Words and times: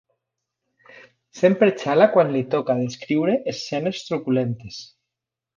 Sempre 1.41 1.69
xala 1.83 2.07
quan 2.17 2.33
li 2.37 2.43
toca 2.55 2.79
descriure 2.81 3.39
escenes 3.55 4.03
truculentes. 4.09 4.85